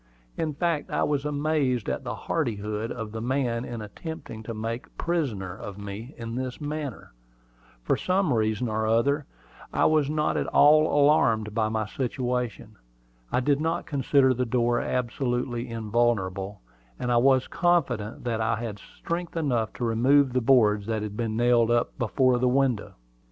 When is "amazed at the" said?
1.25-2.15